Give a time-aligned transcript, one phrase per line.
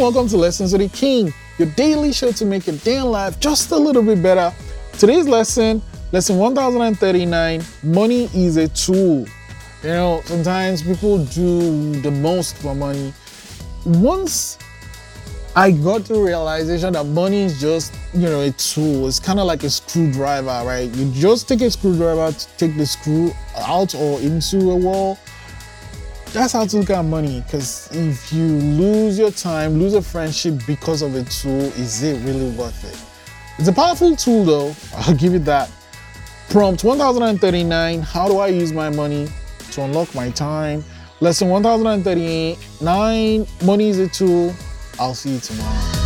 [0.00, 3.38] welcome to Lessons with the King, your daily show to make your day in life
[3.38, 4.50] just a little bit better.
[4.92, 9.26] Today's lesson, lesson 1039 Money is a tool.
[9.82, 13.12] You know, sometimes people do the most for money.
[13.84, 14.56] Once
[15.54, 19.06] I got the realization that money is just, you know, a tool.
[19.06, 20.88] It's kind of like a screwdriver, right?
[20.94, 25.18] You just take a screwdriver to take the screw out or into a wall.
[26.32, 27.40] That's how to look at money.
[27.40, 32.24] Because if you lose your time, lose a friendship because of a tool, is it
[32.24, 32.96] really worth it?
[33.58, 34.76] It's a powerful tool, though.
[34.96, 35.70] I'll give you that.
[36.50, 39.28] Prompt 1039 How do I use my money
[39.72, 40.84] to unlock my time?
[41.20, 44.54] Lesson 1039 Money is a tool.
[44.98, 45.99] I'll see you tomorrow.